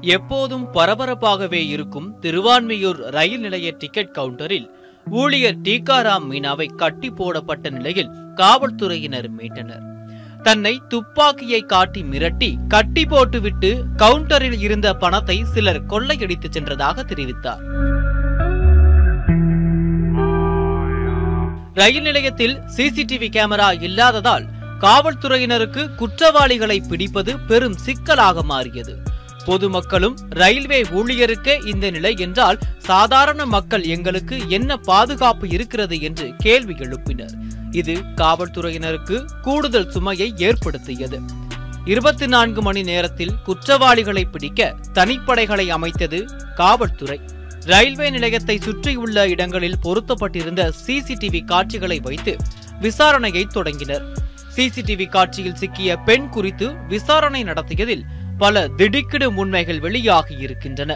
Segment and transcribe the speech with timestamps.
[0.00, 4.70] எப்போதும் பரபரப்பாகவே இருக்கும் திருவான்மியூர் ரயில் நிலைய டிக்கெட் கவுண்டரில்
[5.10, 9.84] ஊழியர் டீகாராம் மீனாவை கட்டி போடப்பட்ட நிலையில் காவல்துறையினர் மீட்டனர்.
[10.42, 17.64] தன்னை துப்பாக்கியை காட்டி மிரட்டி கட்டி போட்டுவிட்டு கவுண்டரில் இருந்த பணத்தை சிலர் கொள்ளையடித்து சென்றதாக தெரிவித்தார்.
[21.74, 24.46] ரயில் நிலையத்தில் சிசிடிவி கேமரா இல்லாததால்
[24.80, 28.98] காவல்துறையினருக்கு குற்றவாளிகளை பிடிப்பது பெரும் சிக்கலாக மாறியது.
[29.44, 37.32] பொதுமக்களும் ரயில்வே ஊழியருக்கே இந்த நிலை என்றால் சாதாரண மக்கள் எங்களுக்கு என்ன பாதுகாப்பு இருக்கிறது என்று கேள்வி எழுப்பினர்.
[37.70, 41.20] இது காவல்துறையினருக்கு கூடுதல் சுமையை ஏற்படுத்தியது.
[41.84, 47.20] இருபத்தி நான்கு மணி நேரத்தில் குற்றவாளிகளை பிடிக்க தனிப்படைகளை அமைத்தது காவல்துறை.
[47.60, 52.36] ரயில்வே நிலையத்தை சுற்றியுள்ள இடங்களில் பொருத்தப்பட்டிருந்த சிசிடிவி காட்சிகளை வைத்து
[52.80, 54.26] விசாரணையை தொடங்கினர்.
[54.58, 58.06] சிசிடிவி காட்சியில் சிக்கிய பெண் குறித்து விசாரணை நடத்தியதில்
[58.38, 60.92] பல திடுக்கிடும் உண்மைகள் வெளியாகி இருக்கின்றன.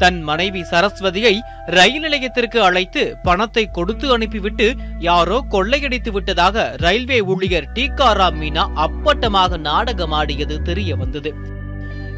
[0.00, 1.32] தன் மனைவி சரஸ்வதியை
[1.76, 4.66] ரயில் நிலையத்திற்கு அழைத்து பணத்தை கொடுத்து அனுப்பிவிட்டு
[4.98, 11.32] யாரோ கொள்ளையடித்து விட்டதாக ரயில்வே ஊழியர் டீகாராம் மீனா அப்பட்டமாக நாடகமாடியது தெரிய வந்தது.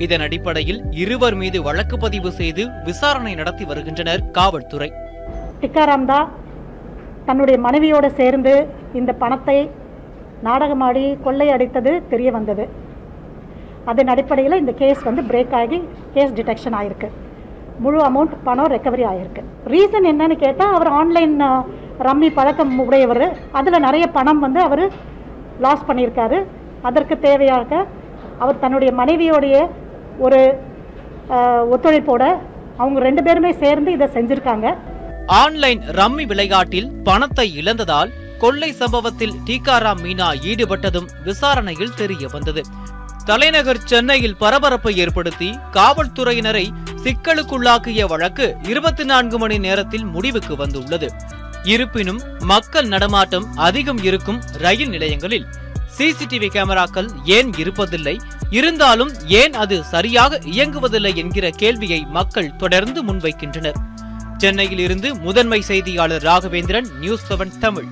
[0.05, 4.91] இதன் அடிப்படையில் இருவர் மீது வழக்கு பதிவு செய்து விசாரணை நடத்தி வருகின்றனர் காவல்துறை.
[5.63, 6.29] டிக்காராம் தான்
[7.27, 8.55] தன்னுடைய மனைவியோடு சேர்ந்து
[9.01, 9.59] இந்த பணத்தை
[10.47, 12.65] நாடகமாடி கொள்ளையடித்தது தெரிய வந்தது.
[13.91, 15.79] அதன் அடிப்படையில் இந்த கேஸ் வந்து பிரேக் ஆகி
[16.15, 17.09] கேஸ் டிடெக்ஷன் ஆயிருக்கு.
[17.85, 21.35] முழு அமௌண்ட் பணம் ரெக்கவரி ஆகிருக்கு ரீசன் என்னன்னு கேட்டால் அவர் ஆன்லைன்
[22.07, 23.27] ரம்மி பழக்கம் உடையவர்.
[23.59, 24.85] அதில் நிறைய பணம் வந்து அவர்
[25.65, 26.39] லாஸ் பண்ணியிருக்காரு.
[26.89, 27.81] அதற்கு தேவையாக
[28.45, 29.57] அவர் தன்னுடைய மனைவியோடைய
[30.27, 30.41] ஒரு
[31.75, 32.25] ஒத்துழைப்போட
[32.83, 34.69] அவங்க ரெண்டு பேருமே சேர்ந்து இதை செஞ்சுருக்காங்க.
[35.43, 38.11] ஆன்லைன் ரம்மி விளையாட்டில் பணத்தை இழந்ததால்
[38.41, 42.63] கொள்ளை சம்பவத்தில் டீகாராம் மீனா ஈடுபட்டதும் விசாரணையில் தெரிய வந்தது.
[43.25, 46.67] தலைநகர் சென்னையில் பரபரப்பை ஏற்படுத்தி காவல்துறையினரை
[47.03, 51.13] சிக்கலுக்குள்ளாக்கிய வழக்கு இருபத்தி நான்கு மணி நேரத்தில் முடிவுக்கு வந்துள்ளது.
[51.63, 55.47] இருப்பினும் மக்கள் நடமாட்டம் அதிகம் இருக்கும் ரயில் நிலையங்களில்
[55.99, 58.21] சிசிடிவி கேமராக்கள் ஏன் இருப்பதில்லை?
[58.51, 63.81] இருந்தாலும் ஏன் அது சரியாக இயங்குவதில்லை என்கிற கேள்வியை மக்கள் தொடர்ந்து முன்வைக்கின்றனர்.
[64.37, 67.89] சென்னையில் இருந்து முதன்மை செய்தியாளர் ராகவேந்திரன் நியூஸ் செவன் தமிழ்.